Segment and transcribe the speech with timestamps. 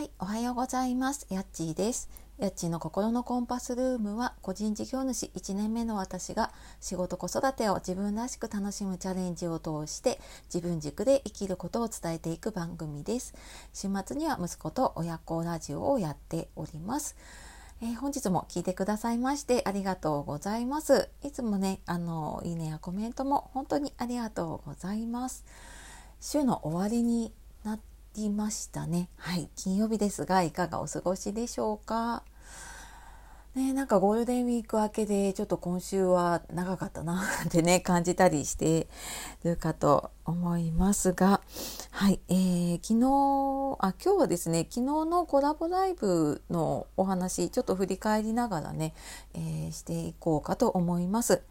[0.00, 1.26] はい、おはようございます。
[1.28, 2.08] やっちーです。
[2.38, 13.34] やっちーの心のコンパスルームは個人事業主1年目の私が仕事子育てを自分らしく楽しむチャレンジを通して自分軸で生きることを伝えていく番組です。
[13.74, 17.14] 週末には息子と親子ラジオをやっております。
[17.82, 21.10] えー、本日も聞いてくださいましてありがとうございます。
[21.22, 25.44] いつもね、あの、いいねやコメントも本当にありがとうございます。
[26.22, 27.34] 週の終わりに
[28.16, 29.08] りましたね。
[29.16, 32.22] はい、金曜日ですがいかがお過ごしでしょうか？
[33.54, 38.86] ね、なんかゴールデンウィーク明けでちょっと今週は長かったな ってね感じたりして
[39.42, 41.40] るかと思いますが
[41.90, 48.94] はい、えー、昨日あ今日はですね昨日のコラボライブのお話ちょっと振り返りながらね、
[49.34, 51.42] えー、していこうかと思います。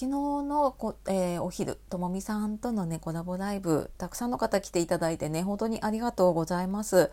[0.00, 7.10] 昨日のこ、えー、お昼ともみさんとのねコラボライブたくさんの方来ていただいてね本当にありがとうございます。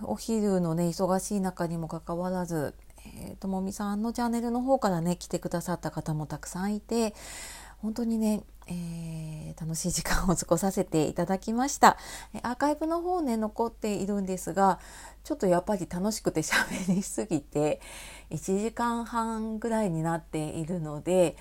[0.00, 2.76] お昼のね忙しい中にもかかわらず、
[3.20, 7.16] え、ともみさんのチャンネルの方からね来てくださった方もたくさんいて
[7.82, 11.96] 本当にね、えー、楽しい時間を過ごさせていただきました。
[12.44, 14.78] アーカイブの方ね残っているんですが
[15.24, 17.80] ちょっとやっぱり楽しくて喋りすぎて
[18.30, 21.36] 1時間半ぐらいになっているので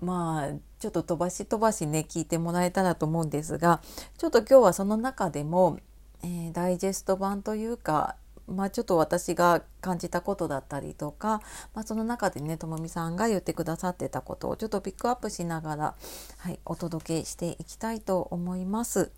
[0.00, 3.80] まあちょっと飛ばし飛ばしね聞いてもらえたらと思うんですが
[4.16, 5.78] ちょっと今日はその中でも、
[6.22, 8.16] えー、ダイジェスト版というか
[8.48, 11.42] まあ、ちょっと私が感じたことだったりとか、
[11.74, 15.94] まあ、その中でねともみさんが言ってくださってたことをちょっとピックアップしながら、
[16.38, 19.12] はい、お届けしていきたいと思います。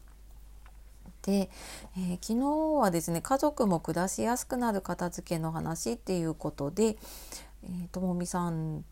[1.22, 1.50] で、
[1.96, 6.96] えー、昨日はですね家族も暮らしやすくなる片付けの話っていうことで、
[7.62, 8.84] えー、ともみさん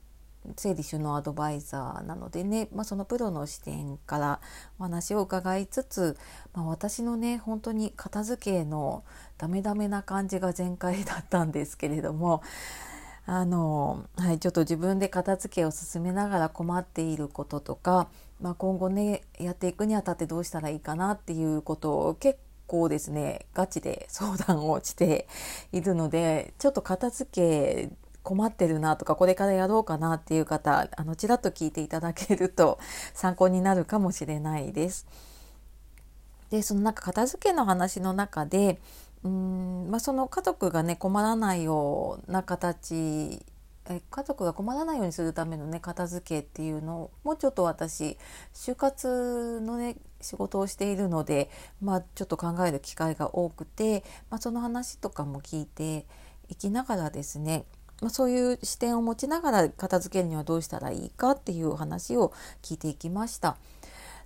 [0.57, 4.41] 整理収納アドバイザーなのでね、まあ、そのプロの視点から
[4.79, 6.17] お話を伺いつつ、
[6.55, 9.05] まあ、私のね本当に片付けの
[9.37, 12.43] ダメダメな感じが全開だったんですけれども
[13.27, 18.09] あの、はい、ちょっと自分で片付けを進めながら困っていることとか、
[18.41, 25.27] まあ、今後ねやっていくにあたってどうしたらいいかなっていうことを結構ですねガチで相談をして
[25.73, 27.91] いるのでちょっと片付け
[28.29, 32.79] 困ってるなとかこれからやろうかなっていう方あのちらっと聞いていただけると
[33.15, 35.07] 参考になるかもしれないです。
[36.51, 38.81] でそのなんか片付けの話の中で
[39.25, 43.43] うん、まあ、その家族がね困らないような形
[43.89, 48.19] え家族が困らないようにするためのね片付けっていうのをもうちょっと私
[48.53, 51.51] 就活のね仕事をしているので、
[51.81, 56.07] まあ、ちょっと考える機会が多くて、まあ、その話とかも聞いて
[56.49, 57.65] いきながらですね
[58.01, 62.33] まあ、そういう視点を持ちながら片付けるにはどうしたらいいかっていう話を
[62.63, 63.57] 聞いていきました。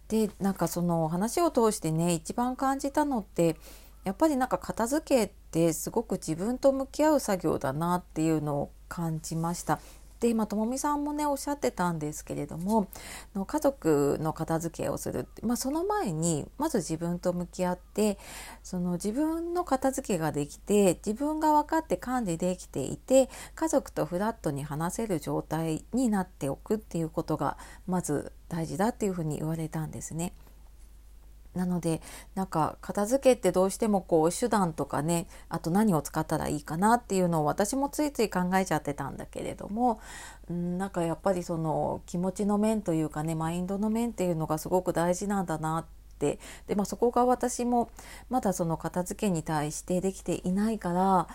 [0.09, 3.57] でなんかその話を通してね一番感じたのって
[4.05, 9.81] やっぱりなんか片付けってすごく自分と向き合う作業だなっていうのを感じました。
[10.23, 12.87] で今ともみさんもねおっしゃってたんですけれども
[13.35, 18.19] の家族の片付けをする、まあ、その前にまず自分と向き合って
[18.63, 27.59] その自分の片付けができて自分が分かって管理できていて家族とフラットに話せる状態になっておくっていうことが
[27.89, 30.35] まず大事だっていうふうに言われたんですね。
[31.55, 32.01] なので
[32.35, 40.01] なんか片付けってどうしてもこう手段とかねあと何を使ったらいいかなっていうのを私もついつい考えちゃってたんだけれども
[40.51, 45.85] んなんかやっぱりその気持ちの面というかねマインドの面っていうのがすごく大事なんだなっ
[46.19, 47.91] てで、まあ、そこが私も
[48.31, 51.29] まだその片付けに対してできていないから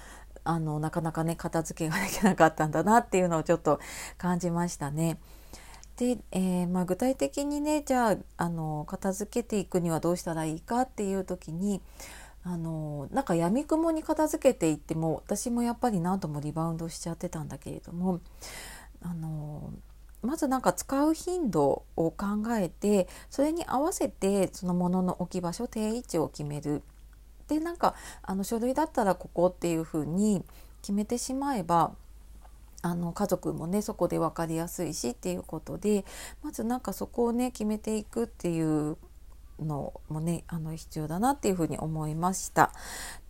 [0.43, 3.79] あのなかなかね片付けができなかったんだなっていうのをちょっと
[4.17, 5.19] 感じましたね。
[5.97, 11.81] で、えー、まあ、具体的にねじゃああの片付けていくにはどうしたらいいかっていう時に
[12.43, 18.21] あのなんかやみくもに片付けていっても私もやっぱり何度もリバウンドしちゃってたんだけれども
[19.01, 19.73] あの
[20.21, 26.83] まずなんか使う頻度を考えてそれに合わせてそのものの置き場所定位置を決める。
[27.47, 30.43] でなんかあの書類だったらここっていうふうに
[30.81, 31.93] 決めてしまえば
[32.81, 36.05] あの家族もねそこで分かりやすいしっていうことで
[36.43, 38.97] まずなんかそこをね決めていくっていう
[39.59, 42.71] のもねあの必要だなっていうふうに思いました。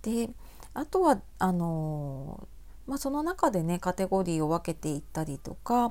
[0.01, 0.29] で
[0.73, 2.47] あとはあの
[2.87, 5.89] まあ、その中でねカテゴリーを分けていったりとか、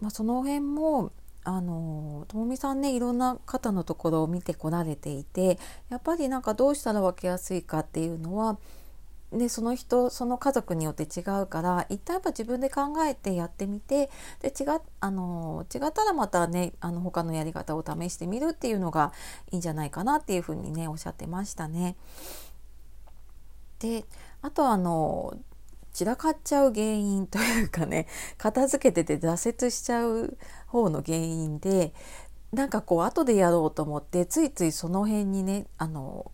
[0.00, 1.12] まあ、その辺も
[1.44, 8.58] あのともみさんねいろんな方のところを見てこられていてやっぱりなんかどうしたら分けやすいかっていうのは
[9.32, 14.08] でその人その家族によって違うから一旦やっぱ自分で考えてやってみて
[14.40, 14.64] で違
[15.00, 19.12] あの違ったらまたねあの他のやり方を試してみるっていうのが
[19.50, 21.96] いいんじゃないかなっていうふうにねおっしゃってましたね。
[23.80, 24.04] で
[24.42, 25.36] あとあの
[25.92, 28.06] 散らかっちゃう原因というかね
[28.38, 30.36] 片付けてて挫折しちゃう
[30.66, 31.92] 方の原因で
[32.52, 36.30] なんかこう後でやろうと思ってついついその辺にねあの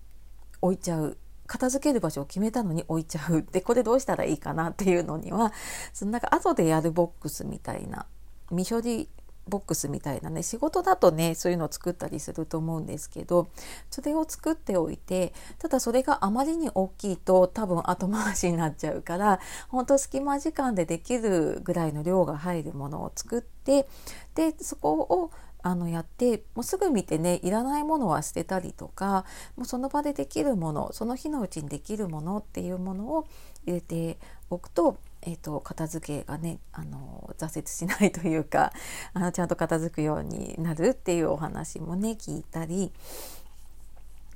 [0.60, 1.16] 置いちゃう
[1.52, 3.42] 片付ける場所を決めたのに置いちゃう。
[3.52, 5.52] でこれどうしたらいいかなっていうのには
[5.92, 8.06] そのなんか後でやるボックスみたいな
[8.48, 9.10] 未処理
[9.48, 13.48] ボックスみたいなね仕事だとねそういうのを作ったりすると思うんですけど
[13.90, 23.88] それを作っておいてただそれがあまりに大きいと多分後回しになっちゃうから本当隙間時間でできるぐらいの量が入るものを作って
[24.36, 25.30] でそこを
[25.62, 29.24] あのやってもうすぐ見てねいらないものは捨てたりとか
[29.56, 33.26] もうその場でできるものその日のうちにできるものっていうものを
[33.64, 34.18] 入れて
[34.50, 38.72] おくと,、えーと、片付けがねあの挫折しないというか
[39.14, 42.92] あのちゃんと片付くようになるっていうお話もね聞いたり。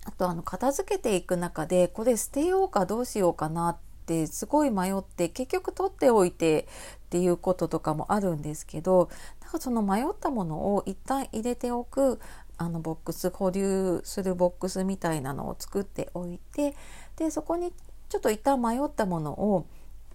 [0.08, 3.76] あとあの片付けていく中でこれ捨てようかどうしようかなっ
[4.06, 6.66] てすごい迷って結局取っておいて
[7.06, 9.10] っていうこととかもあるんですけど
[9.42, 12.20] なんかその迷ったものを一旦入れておく
[12.58, 16.74] あのボックス保留するボックスみたいなのを作っておいて
[17.16, 17.72] でそこに
[18.08, 19.66] ちょっと一旦迷ったものを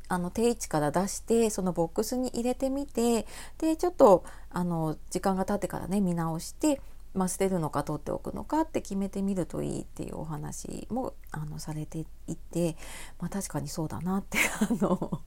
[0.08, 3.26] あの定位置から出してそのボックスに入れてみて
[3.60, 6.82] でちょっとあの時間が経ってからね見直して
[7.14, 12.78] まあ、捨てるのか取っておくのかって決めてみるといいっていうお話もあのされていて、
[13.20, 15.22] まあ、確かにそうだなって あの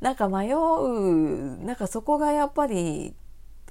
[0.00, 3.14] なんか迷うなんかそこがやっぱり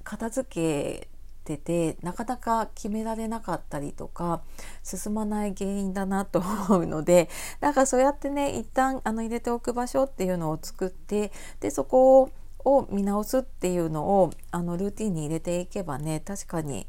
[0.03, 1.09] 片付け
[1.43, 4.41] ててなかなか決められなかったりとか
[4.81, 12.29] 進まない原因だなと思うのでなんかそうやってね一旦あの入れておく場所っていうのを作ってでそこを
[12.65, 16.87] を見直すっていうのをあのルーティンに入れていけばね確かに、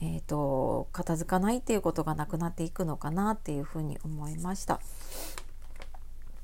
[0.00, 4.80] えーと片付かないっていうことがなくなっていくのかなっていうふうに思いました。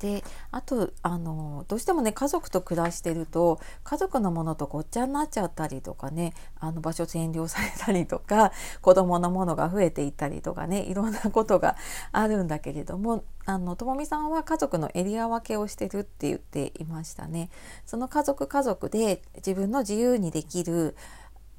[0.03, 8.51] であとあのどうしてもね家族と暮らしてると家族のものとごっちゃになっちゃったりとかねあの場所占領されたりとか
[8.83, 11.77] 子供のものが増えていったりとかねいろんなことが
[12.11, 17.49] あるんだけれどもあのともみさんは家族のエリア分けをしてるって言っていましたね。
[17.87, 20.97] その家族家族で自分の自由にできる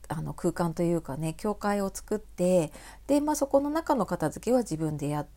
[0.10, 2.74] あの空間というかね教会を作って
[3.08, 5.28] で、まあ、そこの中の片付けは自分でやっ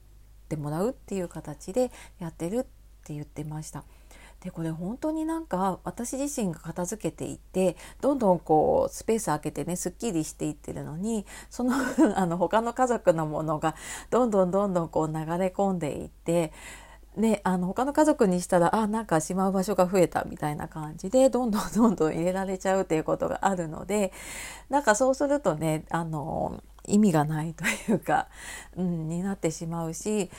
[0.48, 2.66] てもらうっていう形でやってる
[3.06, 3.84] って言ってました。
[4.40, 11.74] でこれ本当になんか私自身が片付けていってどんどんこうスペース空けてねすっきりしていってるのにその
[12.14, 13.74] あの他の家族のものが
[14.10, 16.52] どんどんどんどんこう流れ込んでいって
[17.16, 24.12] ね、あの他の家族にしたらあなんかしまう場所が増えたみたいな感じでどんどん どんどん入れられちゃうっていうことがあるので
[24.68, 28.28] なんかそうするとねあの意味がないというか、
[28.76, 30.30] うん、になってしまうし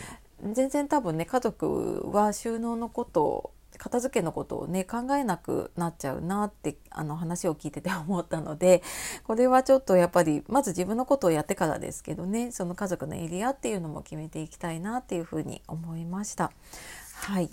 [0.43, 8.81] 全然多分ね家族は収納のこと片付けのことをね考えなくなっちゃうなってあの話を聞いてて思ったので
[9.25, 16.51] これはちょっとやっぱりまず自分のことをやってからですけどねその家族のエリアっていうのも決めていきたいなっていうふうに思いました。
[17.13, 17.49] はい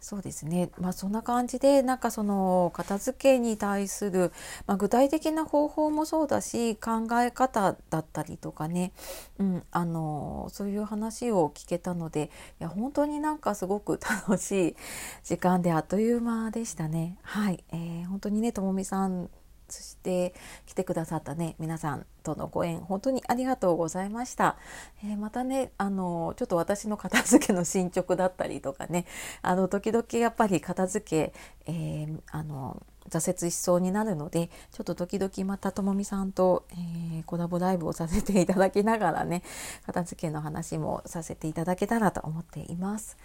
[0.00, 4.32] そうですね、まあ、そんな感じでなんかその片付けに対する、
[4.66, 8.92] まあ、具体的な方法もそうだし考え方だったりとかね、
[9.38, 14.76] うん、あのそういう話を聞けたのでいや本当になんかすごく 楽しい
[15.24, 17.18] 時間であっという間でしたね。
[17.22, 19.28] はい、えー、本当にねともみさん
[19.68, 20.34] そして
[20.66, 24.56] 来てくださったね皆さんとのご縁本当にありがとうございました、
[25.04, 29.04] えー、またねあのちょっと私の片付けの進捗だったりとかね
[29.42, 31.34] あの時々やっぱり片付け、
[31.66, 39.42] えー、あの挫折しそうになるのでちょっと時々またともみさんと、えー、コラボライブをさせていただきながらね
[39.86, 43.16] 片付けの話もさせていただけたらと思っています。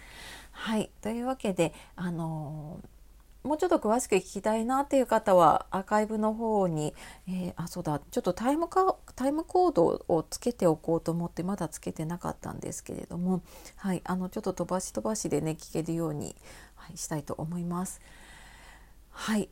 [0.52, 2.93] はいというわけであのー
[3.54, 6.92] もうちょっと詳しく聞きたいなっていう方はアーカイブの方に、
[7.28, 13.44] えー、あそうだちょっとタイムかタイムコードをつけておこうと思ってまだつけてなかったんですけれども、
[13.76, 16.34] はい、あのちょっと飛ばし飛ばしでね聞けるように、
[16.74, 18.00] はい、したいと思います。
[19.12, 19.48] はい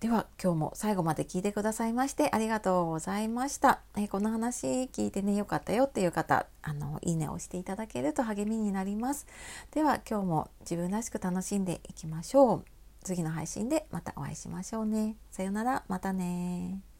[0.00, 3.80] では今日も最後まで聞いてくださいましてありがとうございました。
[3.96, 9.26] えー、この話聞いてねよかったよっていう方あのいいねを押していただけると励みになります。
[9.72, 12.71] では今日も自分らしく楽しんでいきましょう。
[13.02, 15.16] 次の配信でまたお会いしましょうね。
[15.30, 16.91] さよなら、またね